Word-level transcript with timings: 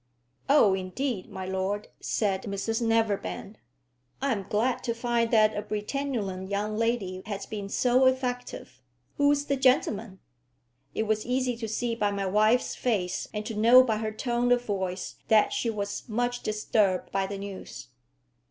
"Oh, 0.49 0.73
indeed, 0.73 1.29
my 1.29 1.45
lord!" 1.45 1.87
said 1.99 2.45
Mrs 2.45 2.81
Neverbend. 2.81 3.59
"I 4.19 4.31
am 4.31 4.47
glad 4.49 4.83
to 4.85 4.95
find 4.95 5.29
that 5.29 5.55
a 5.55 5.61
Britannulan 5.61 6.49
young 6.49 6.75
lady 6.75 7.21
has 7.27 7.45
been 7.45 7.69
so 7.69 8.07
effective. 8.07 8.81
Who 9.17 9.31
is 9.31 9.45
the 9.45 9.57
gentleman?" 9.57 10.17
It 10.95 11.03
was 11.03 11.23
easy 11.23 11.55
to 11.55 11.67
see 11.67 11.93
by 11.93 12.09
my 12.09 12.25
wife's 12.25 12.73
face, 12.73 13.27
and 13.31 13.45
to 13.45 13.53
know 13.53 13.83
by 13.83 13.97
her 13.97 14.11
tone 14.11 14.51
of 14.51 14.65
voice, 14.65 15.17
that 15.27 15.53
she 15.53 15.69
was 15.69 16.09
much 16.09 16.41
disturbed 16.41 17.11
by 17.11 17.27
the 17.27 17.37
news. 17.37 17.89